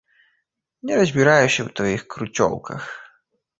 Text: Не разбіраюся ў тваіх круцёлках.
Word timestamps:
Не 0.91 0.97
разбіраюся 1.01 1.61
ў 1.67 1.75
тваіх 1.81 2.01
круцёлках. 2.17 2.81